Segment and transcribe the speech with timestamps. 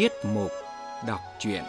[0.00, 0.50] Tiết mục
[1.06, 1.64] đọc truyện.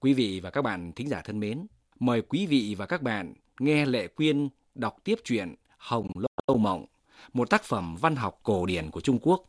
[0.00, 1.66] Quý vị và các bạn thính giả thân mến,
[2.00, 6.86] mời quý vị và các bạn nghe Lệ Quyên đọc tiếp truyện Hồng Lâu Mộng,
[7.32, 9.44] một tác phẩm văn học cổ điển của Trung Quốc.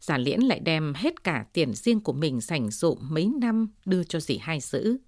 [0.00, 4.04] Giả liễn lại đem hết cả tiền riêng của mình dành dụm mấy năm đưa
[4.04, 4.98] cho dì hai giữ.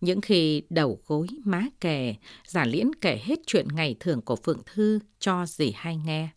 [0.00, 2.14] Những khi đầu gối má kè,
[2.46, 6.28] giả liễn kể hết chuyện ngày thường của Phượng Thư cho dì hai nghe.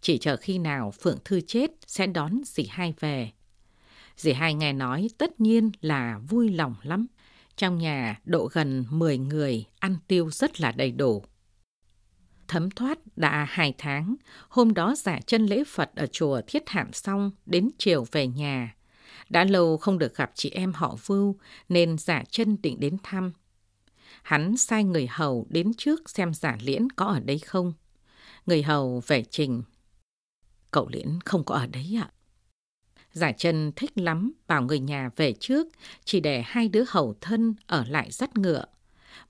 [0.00, 3.30] Chỉ chờ khi nào Phượng Thư chết sẽ đón dì hai về.
[4.16, 7.06] Dì hai nghe nói tất nhiên là vui lòng lắm.
[7.56, 11.24] Trong nhà độ gần 10 người ăn tiêu rất là đầy đủ.
[12.48, 14.14] Thấm thoát đã hai tháng,
[14.48, 18.74] hôm đó giả chân lễ Phật ở chùa Thiết Hạn xong, đến chiều về nhà.
[19.28, 21.36] Đã lâu không được gặp chị em họ Vưu,
[21.68, 23.32] nên giả chân định đến thăm.
[24.22, 27.72] Hắn sai người hầu đến trước xem giả liễn có ở đây không.
[28.46, 29.62] Người hầu về trình.
[30.70, 32.10] Cậu liễn không có ở đấy ạ.
[33.12, 35.66] Giả chân thích lắm, bảo người nhà về trước,
[36.04, 38.64] chỉ để hai đứa hầu thân ở lại dắt ngựa.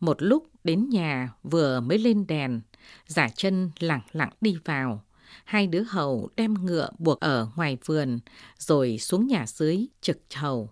[0.01, 2.61] Một lúc đến nhà vừa mới lên đèn,
[3.07, 5.05] giả chân lặng lặng đi vào.
[5.45, 8.21] Hai đứa hầu đem ngựa buộc ở ngoài vườn,
[8.59, 10.71] rồi xuống nhà dưới trực hầu.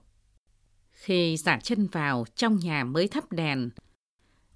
[0.91, 3.71] Khi giả chân vào, trong nhà mới thắp đèn.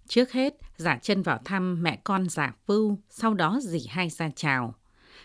[0.08, 4.30] Trước hết, giả chân vào thăm mẹ con giả vưu, sau đó dì hai ra
[4.36, 4.74] chào.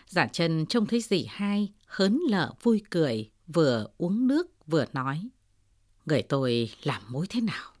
[0.06, 5.28] Giả chân trông thấy dì hai, hớn lợ vui cười, vừa uống nước vừa nói.
[6.06, 7.72] Người tôi làm mối thế nào?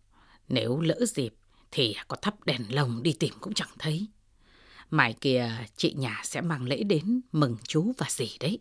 [0.48, 1.34] Nếu lỡ dịp
[1.70, 4.06] thì có thắp đèn lồng đi tìm cũng chẳng thấy.
[4.90, 8.58] Mai kia chị nhà sẽ mang lễ đến mừng chú và dì đấy.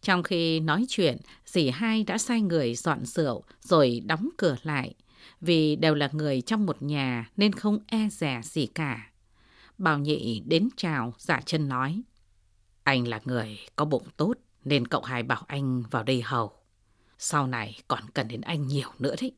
[0.00, 1.16] Trong khi nói chuyện,
[1.46, 4.94] dì hai đã sai người dọn rượu rồi đóng cửa lại.
[5.40, 9.10] Vì đều là người trong một nhà nên không e rẻ gì cả.
[9.78, 12.02] Bảo nhị đến chào, giả chân nói.
[12.82, 16.52] Anh là người có bụng tốt nên cậu hai bảo anh vào đây hầu.
[17.18, 19.32] Sau này còn cần đến anh nhiều nữa đấy.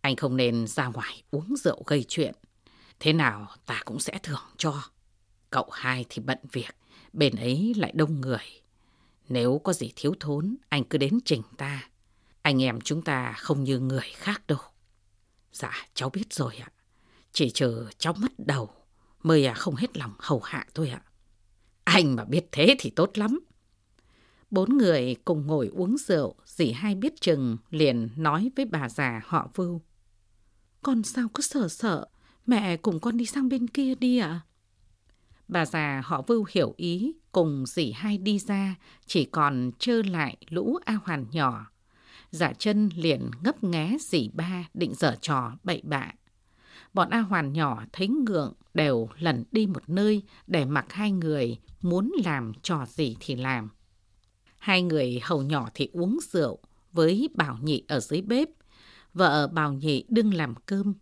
[0.00, 2.34] Anh không nên ra ngoài uống rượu gây chuyện.
[3.00, 4.82] Thế nào ta cũng sẽ thưởng cho.
[5.54, 6.76] Cậu hai thì bận việc,
[7.12, 8.62] bên ấy lại đông người.
[9.28, 11.88] Nếu có gì thiếu thốn, anh cứ đến trình ta.
[12.42, 14.58] Anh em chúng ta không như người khác đâu.
[15.52, 16.68] Dạ, cháu biết rồi ạ.
[17.32, 18.70] Chỉ chờ cháu mất đầu,
[19.22, 21.02] mới à không hết lòng hầu hạ thôi ạ.
[21.84, 23.40] Anh mà biết thế thì tốt lắm.
[24.50, 29.22] Bốn người cùng ngồi uống rượu, dì hai biết chừng liền nói với bà già
[29.24, 29.80] họ vưu.
[30.82, 32.06] Con sao cứ sợ sợ,
[32.46, 34.40] mẹ cùng con đi sang bên kia đi ạ.
[35.48, 38.74] Bà già họ vưu hiểu ý, cùng dì hai đi ra,
[39.06, 41.66] chỉ còn trơ lại lũ A Hoàn nhỏ.
[42.30, 46.12] giả chân liền ngấp nghé dì ba định dở trò bậy bạ.
[46.94, 51.58] Bọn A Hoàn nhỏ thấy ngượng đều lần đi một nơi để mặc hai người
[51.82, 53.68] muốn làm trò gì thì làm.
[54.58, 56.58] Hai người hầu nhỏ thì uống rượu
[56.92, 58.48] với Bảo Nhị ở dưới bếp.
[59.14, 60.94] Vợ Bảo Nhị đương làm cơm.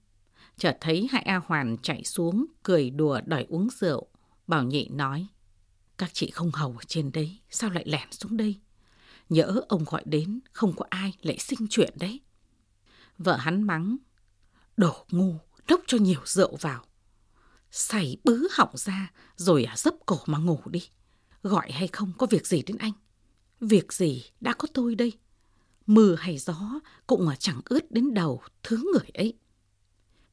[0.56, 4.06] Chợt thấy hai A Hoàn chạy xuống cười đùa đòi uống rượu.
[4.46, 5.26] Bảo Nhị nói,
[5.98, 8.60] các chị không hầu ở trên đấy, sao lại lẻn xuống đây?
[9.28, 12.20] Nhỡ ông gọi đến, không có ai lại sinh chuyện đấy.
[13.18, 13.96] Vợ hắn mắng,
[14.76, 15.38] đổ ngu,
[15.68, 16.84] đốc cho nhiều rượu vào.
[17.70, 20.88] Xảy bứ họng ra, rồi à dấp cổ mà ngủ đi.
[21.42, 22.92] Gọi hay không có việc gì đến anh.
[23.60, 25.12] Việc gì đã có tôi đây.
[25.86, 29.34] Mưa hay gió cũng à chẳng ướt đến đầu thứ người ấy.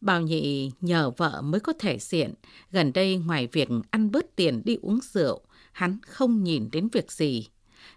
[0.02, 2.34] Bao nhị nhờ vợ mới có thể diện,
[2.72, 7.12] gần đây ngoài việc ăn bớt tiền đi uống rượu, hắn không nhìn đến việc
[7.12, 7.48] gì.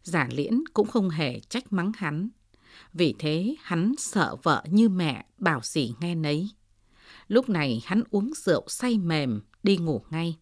[0.03, 2.29] Giả liễn cũng không hề trách mắng hắn.
[2.93, 6.49] Vì thế hắn sợ vợ như mẹ bảo gì nghe nấy.
[7.29, 10.37] Lúc này hắn uống rượu say mềm, đi ngủ ngay.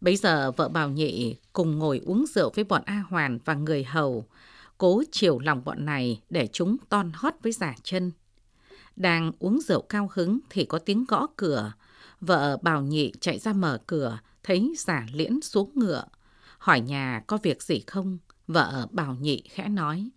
[0.00, 3.84] Bây giờ vợ Bảo Nhị cùng ngồi uống rượu với bọn A Hoàn và người
[3.84, 4.26] hầu,
[4.78, 8.12] cố chiều lòng bọn này để chúng ton hót với giả chân.
[8.96, 11.72] Đang uống rượu cao hứng thì có tiếng gõ cửa.
[12.20, 16.04] Vợ Bảo Nhị chạy ra mở cửa, thấy giả liễn xuống ngựa.
[16.58, 18.18] Hỏi nhà có việc gì không?
[18.46, 20.10] Vợ Bảo Nhị khẽ nói.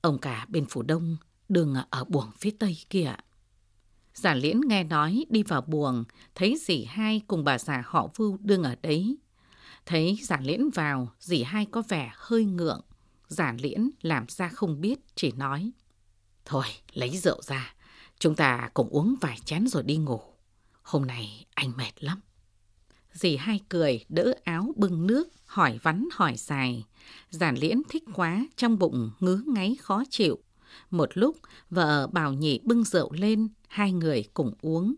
[0.00, 1.16] Ông cả bên phủ đông,
[1.48, 3.14] đường ở buồng phía tây kia.
[4.14, 8.38] Giả liễn nghe nói đi vào buồng, thấy dì hai cùng bà già họ vưu
[8.40, 9.16] đương ở đấy.
[9.86, 12.80] Thấy giả liễn vào, dì hai có vẻ hơi ngượng.
[13.28, 15.72] Giả liễn làm ra không biết, chỉ nói.
[16.44, 17.74] Thôi, lấy rượu ra,
[18.18, 20.20] chúng ta cùng uống vài chén rồi đi ngủ.
[20.82, 22.20] Hôm nay anh mệt lắm.
[23.12, 26.84] Dì hai cười, đỡ áo bưng nước, hỏi vắn hỏi dài.
[27.30, 30.38] Giản liễn thích quá, trong bụng ngứa ngáy khó chịu.
[30.90, 31.36] Một lúc,
[31.70, 34.94] vợ bảo nhị bưng rượu lên, hai người cùng uống.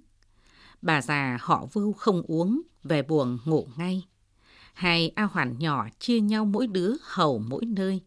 [0.83, 4.05] Bà già họ vưu không uống, về buồng ngủ ngay.
[4.75, 8.01] Hai A Hoàn nhỏ chia nhau mỗi đứa hầu mỗi nơi.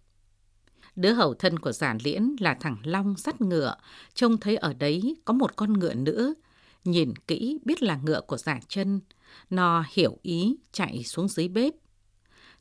[0.99, 3.75] Đứa hầu thân của giản liễn là thằng Long sắt ngựa,
[4.13, 6.33] trông thấy ở đấy có một con ngựa nữa.
[6.83, 8.99] Nhìn kỹ biết là ngựa của giả chân,
[9.49, 11.73] nó hiểu ý chạy xuống dưới bếp.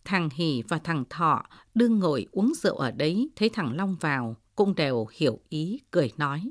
[0.05, 1.45] Thằng Hỷ và thằng Thọ
[1.75, 6.13] đương ngồi uống rượu ở đấy, thấy thằng Long vào, cũng đều hiểu ý, cười
[6.17, 6.51] nói.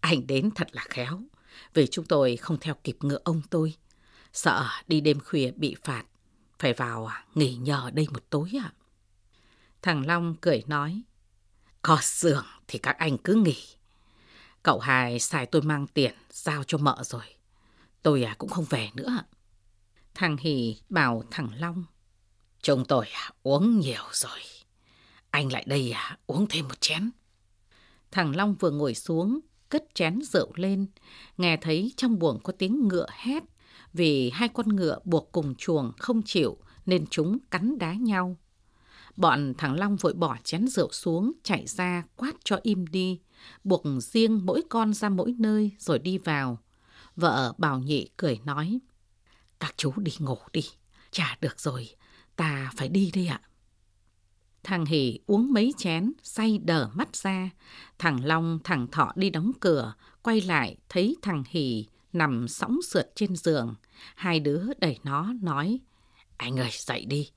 [0.00, 1.20] Anh đến thật là khéo,
[1.74, 3.74] vì chúng tôi không theo kịp ngựa ông tôi.
[4.32, 6.04] Sợ đi đêm khuya bị phạt,
[6.58, 8.72] phải vào à, nghỉ nhờ đây một tối ạ.
[9.82, 11.02] Thằng Long cười nói,
[11.82, 13.56] có giường thì các anh cứ nghỉ.
[14.62, 17.24] Cậu hai xài tôi mang tiền giao cho mợ rồi.
[18.02, 19.18] Tôi à cũng không về nữa.
[20.14, 21.84] Thằng Hỷ bảo thằng Long,
[22.62, 24.38] chúng tôi à, uống nhiều rồi.
[25.30, 27.10] Anh lại đây à, uống thêm một chén.
[28.10, 30.86] Thằng Long vừa ngồi xuống, cất chén rượu lên,
[31.38, 33.42] nghe thấy trong buồng có tiếng ngựa hét,
[33.92, 38.36] vì hai con ngựa buộc cùng chuồng không chịu nên chúng cắn đá nhau.
[39.16, 43.20] Bọn thằng Long vội bỏ chén rượu xuống, chạy ra quát cho im đi,
[43.64, 46.58] buộc riêng mỗi con ra mỗi nơi rồi đi vào.
[47.16, 48.78] Vợ bảo nhị cười nói,
[49.60, 50.62] các chú đi ngủ đi,
[51.10, 51.88] chả được rồi,
[52.36, 53.40] ta phải đi đây ạ.
[54.62, 57.50] Thằng Hỷ uống mấy chén, say đờ mắt ra.
[57.98, 63.12] Thằng Long, thằng Thọ đi đóng cửa, quay lại thấy thằng Hỷ nằm sóng sượt
[63.14, 63.74] trên giường.
[64.14, 65.80] Hai đứa đẩy nó nói,
[66.36, 67.30] anh ơi dậy đi,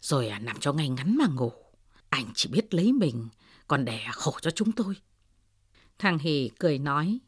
[0.00, 1.52] rồi à, nằm cho ngay ngắn mà ngủ.
[2.08, 3.28] Anh chỉ biết lấy mình,
[3.68, 4.94] còn đẻ khổ cho chúng tôi.
[5.98, 7.18] Thằng Hì cười nói,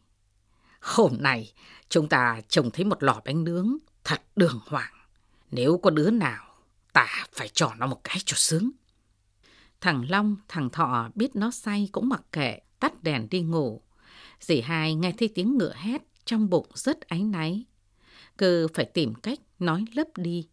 [0.81, 1.53] hôm nay
[1.89, 4.93] chúng ta trông thấy một lò bánh nướng thật đường hoàng.
[5.51, 6.55] Nếu có đứa nào,
[6.93, 8.71] ta phải cho nó một cái cho sướng.
[9.81, 13.83] Thằng Long, thằng Thọ biết nó say cũng mặc kệ, tắt đèn đi ngủ.
[14.41, 17.65] Dì hai nghe thấy tiếng ngựa hét, trong bụng rất áy náy.
[18.39, 20.49] Cứ phải tìm cách nói lấp đi.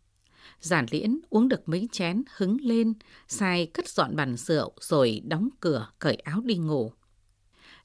[0.59, 2.93] Giản liễn uống được mấy chén hứng lên,
[3.27, 6.91] sai cất dọn bàn rượu rồi đóng cửa cởi áo đi ngủ.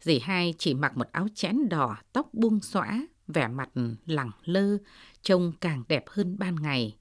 [0.01, 3.69] Dì hai chỉ mặc một áo chén đỏ, tóc buông xõa, vẻ mặt
[4.07, 4.77] lẳng lơ,
[5.23, 6.97] trông càng đẹp hơn ban ngày.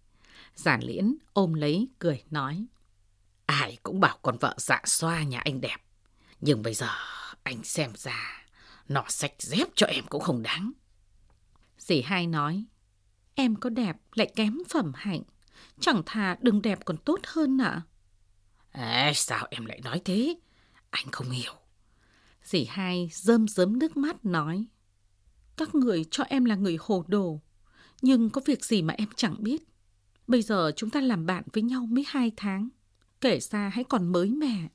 [0.56, 2.66] Giản liễn ôm lấy cười nói.
[3.46, 5.78] Ai cũng bảo con vợ dạ xoa nhà anh đẹp.
[6.42, 6.90] Nhưng bây giờ
[7.44, 8.46] anh xem ra,
[8.90, 10.72] nó sạch dép cho em cũng không đáng.
[11.78, 12.66] Dì hai nói,
[13.36, 15.22] em có đẹp lại kém phẩm hạnh.
[15.80, 17.82] Chẳng thà đừng đẹp còn tốt hơn ạ.
[18.72, 18.82] À?
[18.82, 20.36] À, sao em lại nói thế?
[20.90, 21.54] Anh không hiểu.
[22.44, 24.66] Dì hai rơm rớm nước mắt nói.
[25.58, 27.42] Các người cho em là người hồ đồ.
[28.02, 29.64] Nhưng có việc gì mà em chẳng biết.
[30.28, 32.70] Bây giờ chúng ta làm bạn với nhau mới hai tháng.
[33.22, 34.68] Kể ra hãy còn mới mẻ.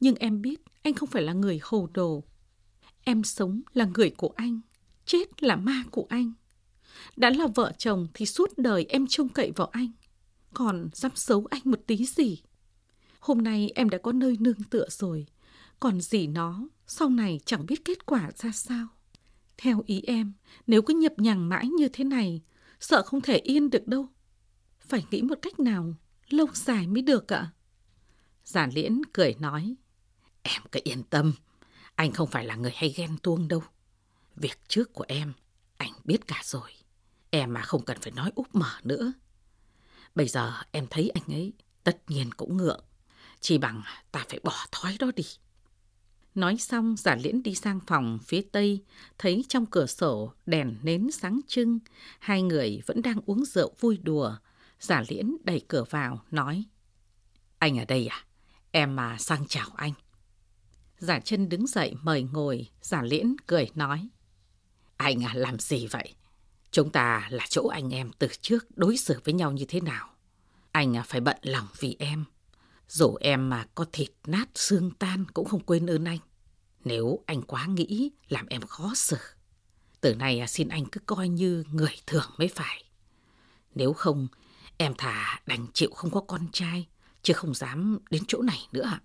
[0.00, 2.24] Nhưng em biết anh không phải là người hồ đồ.
[3.04, 4.60] Em sống là người của anh,
[5.04, 6.32] chết là ma của anh.
[7.16, 9.92] Đã là vợ chồng thì suốt đời em trông cậy vào anh.
[10.58, 12.42] Còn dám xấu anh một tí gì.
[13.20, 15.26] Hôm nay em đã có nơi nương tựa rồi.
[15.80, 18.86] Còn gì nó, sau này chẳng biết kết quả ra sao.
[19.58, 20.32] Theo ý em,
[20.66, 22.42] nếu cứ nhập nhằng mãi như thế này,
[22.80, 24.08] sợ không thể yên được đâu.
[24.80, 25.94] Phải nghĩ một cách nào
[26.28, 27.50] lâu dài mới được ạ.
[28.44, 29.74] Giản liễn cười nói,
[30.42, 31.32] em cứ yên tâm,
[31.94, 33.62] anh không phải là người hay ghen tuông đâu.
[34.36, 35.32] Việc trước của em,
[35.76, 36.70] anh biết cả rồi.
[37.30, 39.12] Em mà không cần phải nói úp mở nữa.
[40.16, 41.52] Bây giờ em thấy anh ấy
[41.84, 42.84] tất nhiên cũng ngượng.
[43.40, 43.82] Chỉ bằng
[44.12, 45.24] ta phải bỏ thói đó đi.
[46.34, 48.84] Nói xong giả liễn đi sang phòng phía tây,
[49.18, 51.78] thấy trong cửa sổ đèn nến sáng trưng,
[52.18, 54.36] hai người vẫn đang uống rượu vui đùa.
[54.80, 56.64] Giả liễn đẩy cửa vào, nói
[57.58, 58.24] Anh ở đây à?
[58.70, 59.92] Em mà sang chào anh.
[60.98, 64.08] Giả chân đứng dậy mời ngồi, giả liễn cười nói.
[64.96, 66.14] Anh à làm gì vậy?
[66.70, 70.10] Chúng ta là chỗ anh em từ trước đối xử với nhau như thế nào?
[70.72, 72.24] Anh à phải bận lòng vì em.
[72.88, 76.18] Dù em mà có thịt nát xương tan cũng không quên ơn anh.
[76.84, 79.16] Nếu anh quá nghĩ làm em khó xử.
[80.00, 82.84] Từ nay à, xin anh cứ coi như người thường mới phải.
[83.74, 84.28] Nếu không,
[84.76, 86.86] em thà đành chịu không có con trai
[87.22, 89.00] chứ không dám đến chỗ này nữa ạ.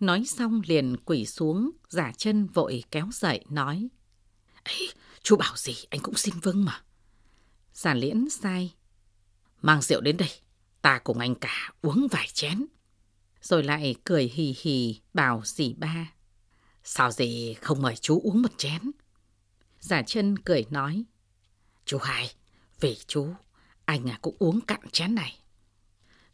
[0.00, 3.88] Nói xong liền quỷ xuống, giả chân vội kéo dậy, nói.
[4.64, 4.88] Ấy,
[5.26, 6.82] chú bảo gì anh cũng xin vâng mà.
[7.74, 8.74] giản liễn sai.
[9.62, 10.28] Mang rượu đến đây,
[10.82, 12.66] ta cùng anh cả uống vài chén.
[13.42, 16.12] Rồi lại cười hì hì bảo dì ba.
[16.84, 18.90] Sao dì không mời chú uống một chén?
[19.80, 21.04] Giả chân cười nói.
[21.84, 22.30] Chú hai,
[22.80, 23.28] vì chú,
[23.84, 25.40] anh à cũng uống cạn chén này.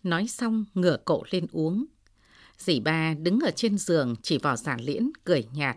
[0.03, 1.85] Nói xong ngửa cậu lên uống.
[2.59, 5.77] Dì ba đứng ở trên giường chỉ vào giả liễn cười nhạt.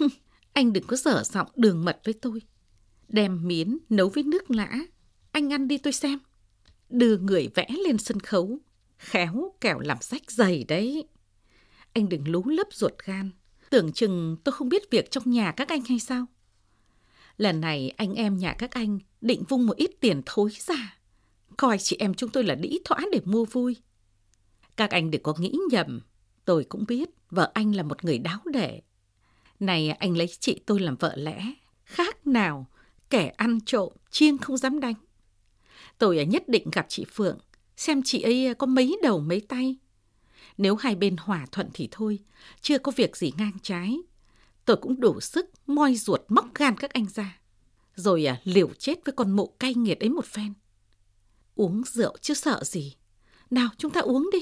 [0.52, 2.42] anh đừng có dở giọng đường mật với tôi.
[3.08, 4.78] Đem miến nấu với nước lã.
[5.32, 6.18] Anh ăn đi tôi xem.
[6.88, 8.58] Đưa người vẽ lên sân khấu.
[8.98, 11.08] Khéo kẻo làm sách dày đấy.
[11.92, 13.30] Anh đừng lú lấp ruột gan.
[13.70, 16.26] Tưởng chừng tôi không biết việc trong nhà các anh hay sao?
[17.36, 20.98] Lần này anh em nhà các anh định vung một ít tiền thối ra.
[21.56, 23.76] Coi chị em chúng tôi là đĩ thỏa để mua vui.
[24.76, 26.00] Các anh đừng có nghĩ nhầm.
[26.44, 28.82] Tôi cũng biết vợ anh là một người đáo để.
[29.62, 31.52] Này anh lấy chị tôi làm vợ lẽ.
[31.84, 32.66] Khác nào,
[33.10, 34.94] kẻ ăn trộm, chiêng không dám đánh.
[35.98, 37.38] Tôi à, nhất định gặp chị Phượng,
[37.76, 39.76] xem chị ấy à, có mấy đầu mấy tay.
[40.58, 42.18] Nếu hai bên hòa thuận thì thôi,
[42.60, 43.98] chưa có việc gì ngang trái.
[44.64, 47.40] Tôi cũng đủ sức moi ruột móc gan các anh ra.
[47.94, 50.52] Rồi à, liều chết với con mụ cay nghiệt ấy một phen.
[51.54, 52.96] Uống rượu chứ sợ gì.
[53.50, 54.38] Nào chúng ta uống đi.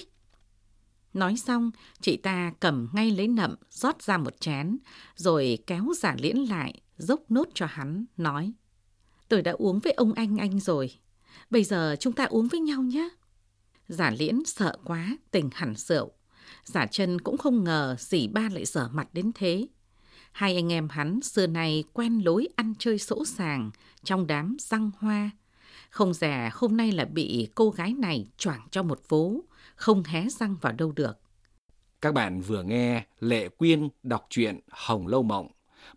[1.14, 4.78] Nói xong, chị ta cầm ngay lấy nậm, rót ra một chén,
[5.16, 8.52] rồi kéo giả liễn lại, dốc nốt cho hắn, nói.
[9.28, 10.90] Tôi đã uống với ông anh anh rồi,
[11.50, 13.08] bây giờ chúng ta uống với nhau nhé.
[13.88, 16.12] Giả liễn sợ quá, tình hẳn rượu.
[16.64, 19.68] Giả chân cũng không ngờ dì ba lại dở mặt đến thế.
[20.32, 23.70] Hai anh em hắn xưa nay quen lối ăn chơi sỗ sàng
[24.04, 25.30] trong đám răng hoa.
[25.90, 29.40] Không dè hôm nay là bị cô gái này choảng cho một vố,
[29.80, 31.20] không hé răng vào đâu được.
[32.00, 35.48] Các bạn vừa nghe Lệ Quyên đọc truyện Hồng Lâu Mộng,